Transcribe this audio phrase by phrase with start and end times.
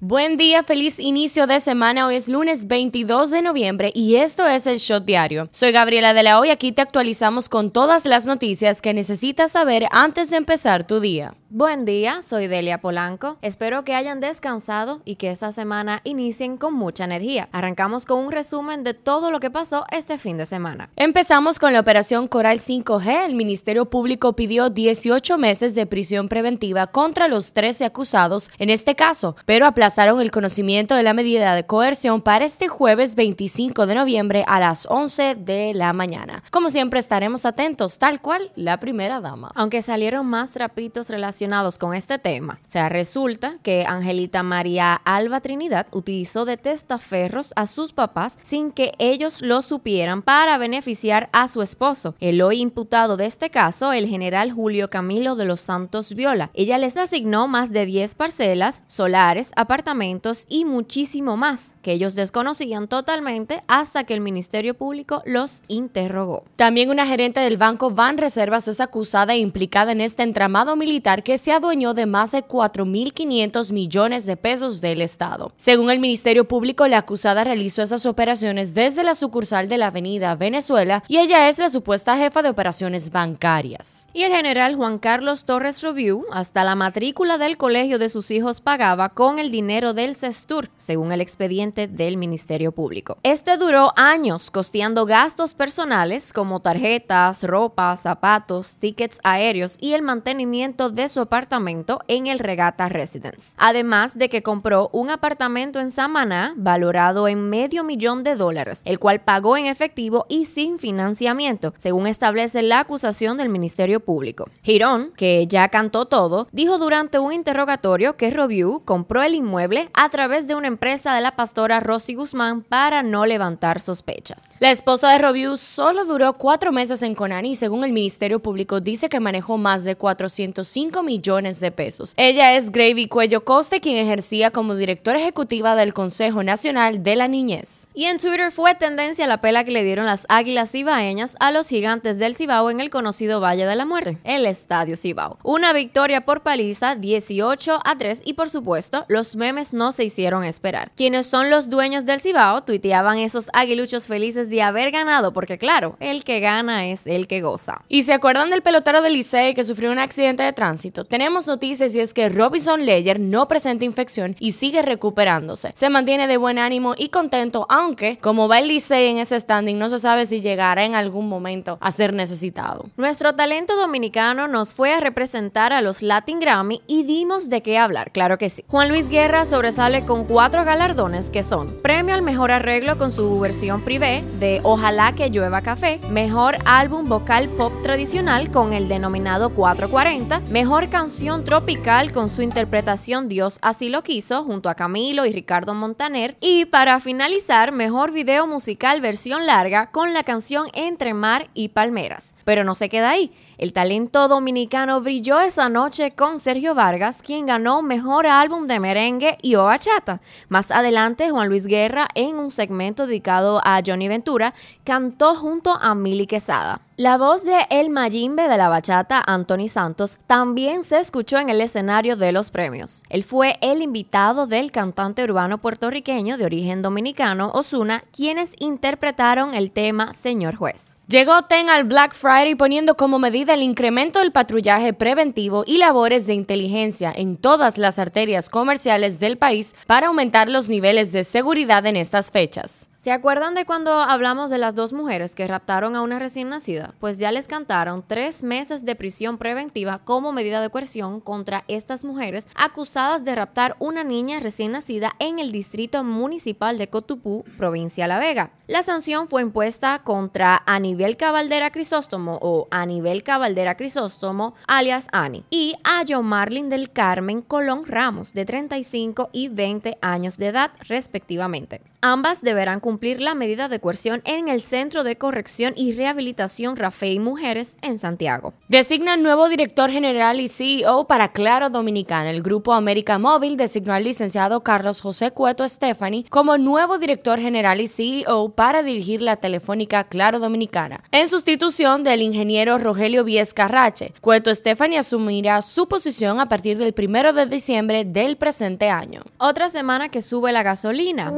[0.00, 2.06] Buen día, feliz inicio de semana.
[2.06, 5.48] Hoy es lunes 22 de noviembre y esto es el Shot Diario.
[5.50, 9.86] Soy Gabriela de la Hoy, aquí te actualizamos con todas las noticias que necesitas saber
[9.90, 11.34] antes de empezar tu día.
[11.50, 13.38] Buen día, soy Delia Polanco.
[13.40, 17.48] Espero que hayan descansado y que esta semana inicien con mucha energía.
[17.52, 20.90] Arrancamos con un resumen de todo lo que pasó este fin de semana.
[20.94, 23.24] Empezamos con la operación Coral 5G.
[23.24, 28.94] El Ministerio Público pidió 18 meses de prisión preventiva contra los 13 acusados en este
[28.94, 33.94] caso, pero aplazaron el conocimiento de la medida de coerción para este jueves 25 de
[33.94, 36.42] noviembre a las 11 de la mañana.
[36.50, 39.50] Como siempre estaremos atentos, tal cual la primera dama.
[39.54, 41.37] Aunque salieron más trapitos relacionados
[41.78, 42.58] con este tema.
[42.66, 48.72] O sea, resulta que Angelita María Alba Trinidad utilizó de testaferros a sus papás sin
[48.72, 52.16] que ellos lo supieran para beneficiar a su esposo.
[52.18, 56.50] El hoy imputado de este caso, el general Julio Camilo de los Santos Viola.
[56.54, 62.88] Ella les asignó más de 10 parcelas, solares, apartamentos y muchísimo más que ellos desconocían
[62.88, 66.44] totalmente hasta que el Ministerio Público los interrogó.
[66.56, 71.22] También una gerente del banco Van Reservas es acusada e implicada en este entramado militar
[71.22, 75.52] que se adueñó de más de 4.500 millones de pesos del Estado.
[75.58, 80.34] Según el Ministerio Público, la acusada realizó esas operaciones desde la sucursal de la Avenida
[80.36, 84.06] Venezuela y ella es la supuesta jefa de operaciones bancarias.
[84.14, 88.60] Y el general Juan Carlos Torres Review hasta la matrícula del colegio de sus hijos
[88.60, 93.18] pagaba con el dinero del CESTUR, según el expediente del Ministerio Público.
[93.24, 100.90] Este duró años costeando gastos personales como tarjetas, ropa, zapatos, tickets aéreos y el mantenimiento
[100.90, 103.54] de su apartamento en el Regata Residence.
[103.56, 108.98] Además de que compró un apartamento en Samaná valorado en medio millón de dólares, el
[108.98, 114.48] cual pagó en efectivo y sin financiamiento, según establece la acusación del Ministerio Público.
[114.62, 120.08] Girón, que ya cantó todo, dijo durante un interrogatorio que Robiu compró el inmueble a
[120.08, 124.42] través de una empresa de la pastora Rosy Guzmán para no levantar sospechas.
[124.60, 128.80] La esposa de Robiu solo duró cuatro meses en Conani y según el Ministerio Público
[128.80, 132.12] dice que manejó más de 405 millones de pesos.
[132.18, 137.28] Ella es Gravy Cuello Coste, quien ejercía como directora ejecutiva del Consejo Nacional de la
[137.28, 137.88] Niñez.
[137.94, 141.66] Y en Twitter fue tendencia la pela que le dieron las águilas cibaeñas a los
[141.66, 145.38] gigantes del Cibao en el conocido Valle de la Muerte, el Estadio Cibao.
[145.42, 150.44] Una victoria por paliza 18 a 3 y por supuesto los memes no se hicieron
[150.44, 150.92] esperar.
[150.94, 155.96] Quienes son los dueños del Cibao tuiteaban esos aguiluchos felices de haber ganado porque claro,
[156.00, 157.82] el que gana es el que goza.
[157.88, 160.97] ¿Y se acuerdan del pelotero del Licey que sufrió un accidente de tránsito?
[161.04, 165.72] Tenemos noticias y es que Robinson Leyer no presenta infección y sigue recuperándose.
[165.74, 169.78] Se mantiene de buen ánimo y contento, aunque como va el Licey en ese standing,
[169.78, 172.86] no se sabe si llegará en algún momento a ser necesitado.
[172.96, 177.78] Nuestro talento dominicano nos fue a representar a los Latin Grammy y dimos de qué
[177.78, 178.64] hablar, claro que sí.
[178.68, 183.38] Juan Luis Guerra sobresale con cuatro galardones que son premio al mejor arreglo con su
[183.40, 189.50] versión privé de Ojalá que llueva café, mejor álbum vocal pop tradicional con el denominado
[189.50, 195.32] 440, mejor canción tropical con su interpretación Dios así lo quiso junto a Camilo y
[195.32, 201.50] Ricardo Montaner y para finalizar mejor video musical versión larga con la canción Entre Mar
[201.52, 202.32] y Palmeras.
[202.44, 203.32] Pero no se queda ahí.
[203.58, 209.38] El talento dominicano brilló esa noche con Sergio Vargas, quien ganó mejor álbum de merengue
[209.42, 210.20] y o bachata.
[210.48, 214.54] Más adelante, Juan Luis Guerra, en un segmento dedicado a Johnny Ventura,
[214.84, 216.80] cantó junto a Mili Quesada.
[217.00, 221.60] La voz de El Mayimbe de la bachata, Anthony Santos, también se escuchó en el
[221.60, 223.04] escenario de los premios.
[223.08, 229.70] Él fue el invitado del cantante urbano puertorriqueño de origen dominicano, Osuna, quienes interpretaron el
[229.70, 230.96] tema Señor Juez.
[231.06, 236.26] Llegó TEN al Black Friday poniendo como medida el incremento del patrullaje preventivo y labores
[236.26, 241.86] de inteligencia en todas las arterias comerciales del país para aumentar los niveles de seguridad
[241.86, 242.87] en estas fechas.
[242.98, 246.94] ¿Se acuerdan de cuando hablamos de las dos mujeres que raptaron a una recién nacida?
[246.98, 252.04] Pues ya les cantaron tres meses de prisión preventiva como medida de coerción contra estas
[252.04, 258.08] mujeres acusadas de raptar una niña recién nacida en el distrito municipal de Cotupú, provincia
[258.08, 258.50] La Vega.
[258.66, 265.76] La sanción fue impuesta contra Anibel Cabaldera Crisóstomo o Anibel Cabaldera Crisóstomo, alias Ani, y
[265.84, 271.80] a Marlin del Carmen Colón Ramos, de 35 y 20 años de edad, respectivamente.
[272.00, 277.18] Ambas deberán cumplir la medida de coerción en el Centro de Corrección y Rehabilitación Rafael
[277.18, 278.54] Mujeres en Santiago.
[278.68, 282.30] Designa nuevo director general y CEO para Claro Dominicana.
[282.30, 287.80] El grupo América Móvil designó al licenciado Carlos José Cueto Stephanie como nuevo director general
[287.80, 294.14] y CEO para dirigir la telefónica Claro Dominicana, en sustitución del ingeniero Rogelio Viesca Rache.
[294.20, 299.22] Cueto Stephanie asumirá su posición a partir del primero de diciembre del presente año.
[299.38, 301.32] Otra semana que sube la gasolina.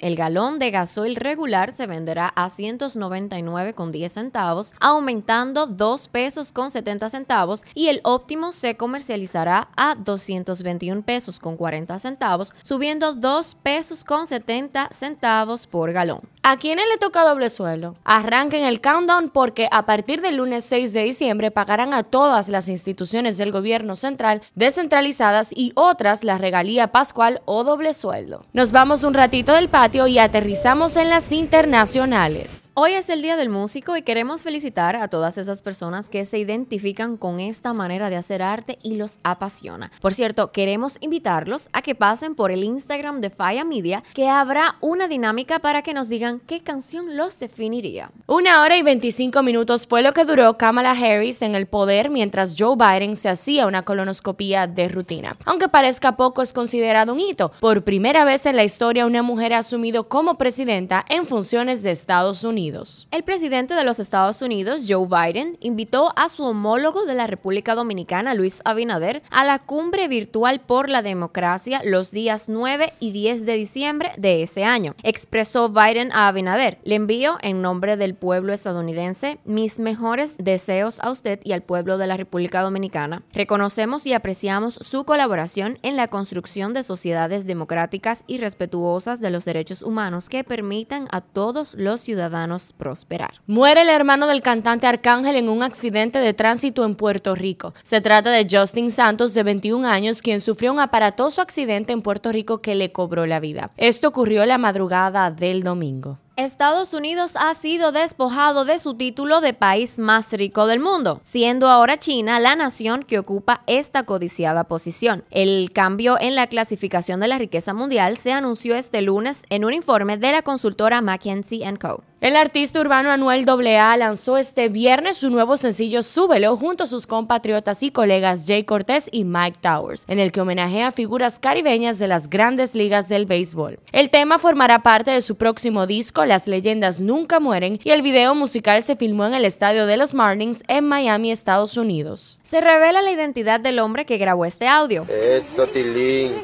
[0.00, 7.10] El galón de gasoil regular se venderá a 199,10 centavos, aumentando 2 pesos con 70
[7.10, 14.04] centavos y el óptimo se comercializará a 221 pesos con 40 centavos, subiendo 2 pesos
[14.04, 16.20] con 70 centavos por galón.
[16.44, 17.94] ¿A quiénes le toca doble suelo?
[18.02, 22.68] Arranquen el countdown porque a partir del lunes 6 de diciembre pagarán a todas las
[22.68, 28.44] instituciones del gobierno central descentralizadas y otras la regalía pascual o doble sueldo.
[28.54, 32.72] Nos vamos un ratito del patio y aterrizamos en las internacionales.
[32.74, 36.38] Hoy es el Día del Músico y queremos felicitar a todas esas personas que se
[36.38, 39.92] identifican con esta manera de hacer arte y los apasiona.
[40.00, 44.74] Por cierto, queremos invitarlos a que pasen por el Instagram de Faya Media que habrá
[44.80, 48.10] una dinámica para que nos digan qué canción los definiría.
[48.26, 52.54] Una hora y 25 minutos fue lo que duró Kamala Harris en el poder mientras
[52.58, 55.36] Joe Biden se hacía una colonoscopía de rutina.
[55.44, 57.52] Aunque parezca poco, es considerado un hito.
[57.60, 61.90] Por primera vez en la historia, una mujer ha asumido como presidenta en funciones de
[61.90, 63.06] Estados Unidos.
[63.10, 67.74] El presidente de los Estados Unidos, Joe Biden, invitó a su homólogo de la República
[67.74, 73.46] Dominicana, Luis Abinader, a la cumbre virtual por la democracia los días 9 y 10
[73.46, 74.94] de diciembre de este año.
[75.02, 76.78] Expresó Biden a Abinader.
[76.84, 81.98] Le envío en nombre del pueblo estadounidense mis mejores deseos a usted y al pueblo
[81.98, 83.22] de la República Dominicana.
[83.32, 89.44] Reconocemos y apreciamos su colaboración en la construcción de sociedades democráticas y respetuosas de los
[89.44, 93.34] derechos humanos que permitan a todos los ciudadanos prosperar.
[93.46, 97.74] Muere el hermano del cantante Arcángel en un accidente de tránsito en Puerto Rico.
[97.82, 102.32] Se trata de Justin Santos, de 21 años, quien sufrió un aparatoso accidente en Puerto
[102.32, 103.70] Rico que le cobró la vida.
[103.76, 106.11] Esto ocurrió la madrugada del domingo.
[106.36, 111.68] Estados Unidos ha sido despojado de su título de país más rico del mundo, siendo
[111.68, 115.24] ahora China la nación que ocupa esta codiciada posición.
[115.30, 119.74] El cambio en la clasificación de la riqueza mundial se anunció este lunes en un
[119.74, 122.02] informe de la consultora McKinsey Co.
[122.22, 127.08] El artista urbano Anuel AA lanzó este viernes su nuevo sencillo Súbelo junto a sus
[127.08, 132.06] compatriotas y colegas Jay Cortés y Mike Towers, en el que homenajea figuras caribeñas de
[132.06, 133.80] las grandes ligas del béisbol.
[133.90, 138.36] El tema formará parte de su próximo disco Las leyendas nunca mueren y el video
[138.36, 142.38] musical se filmó en el estadio de los Marlins en Miami, Estados Unidos.
[142.44, 145.06] Se revela la identidad del hombre que grabó este audio.
[145.08, 146.34] Eso, Tilín.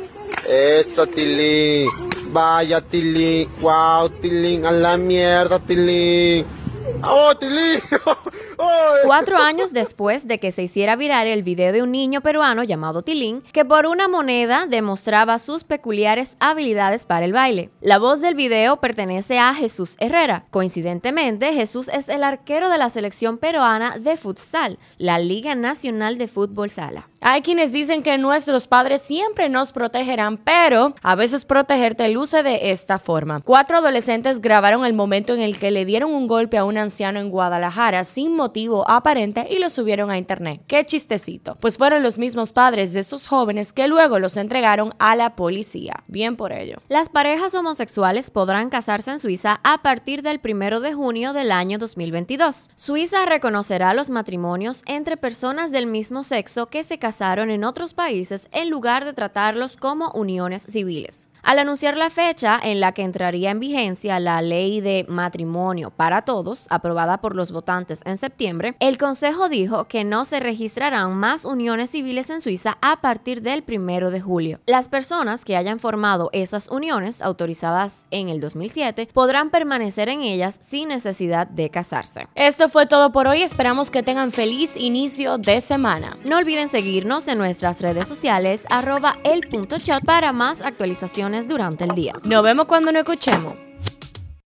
[0.45, 2.18] Eso, Tilín.
[2.33, 3.49] Vaya, Tilín.
[3.61, 4.67] Wow, Tilín.
[4.67, 6.45] A la mierda, Tilín.
[7.03, 7.81] ¡Oh, Tilín!
[9.09, 13.01] Cuatro años después de que se hiciera viral el video de un niño peruano llamado
[13.01, 17.71] Tilín, que por una moneda demostraba sus peculiares habilidades para el baile.
[17.81, 20.45] La voz del video pertenece a Jesús Herrera.
[20.51, 26.29] Coincidentemente, Jesús es el arquero de la selección peruana de futsal, la Liga Nacional de
[26.29, 27.09] Fútbol Sala.
[27.21, 32.71] Hay quienes dicen que nuestros padres siempre nos protegerán, pero a veces protegerte luce de
[32.71, 33.41] esta forma.
[33.41, 37.19] Cuatro adolescentes grabaron el momento en el que le dieron un golpe a un anciano
[37.19, 40.63] en Guadalajara sin motivo aparente y lo subieron a internet.
[40.67, 41.57] Qué chistecito.
[41.57, 46.05] Pues fueron los mismos padres de estos jóvenes que luego los entregaron a la policía.
[46.07, 46.79] Bien por ello.
[46.89, 51.79] Las parejas homosexuales podrán casarse en Suiza a partir del primero de junio del año
[51.79, 52.71] 2022.
[52.77, 58.49] Suiza reconocerá los matrimonios entre personas del mismo sexo que se casaron en otros países
[58.53, 61.29] en lugar de tratarlos como uniones civiles.
[61.49, 66.21] Al anunciar la fecha en la que entraría en vigencia la ley de matrimonio para
[66.21, 71.47] todos, aprobada por los votantes en septiembre, el Consejo dijo que no se registrarán más
[71.47, 74.61] uniones civiles en Suiza a partir del primero de julio.
[74.67, 80.59] Las personas que hayan formado esas uniones autorizadas en el 2007 podrán permanecer en ellas
[80.61, 82.29] sin necesidad de casarse.
[82.35, 83.41] Esto fue todo por hoy.
[83.41, 86.19] Esperamos que tengan feliz inicio de semana.
[86.27, 89.49] No olviden seguirnos en nuestras redes sociales arroba el
[90.05, 92.15] para más actualizaciones durante el día.
[92.25, 93.68] Nos vemos cuando nos escuchemos.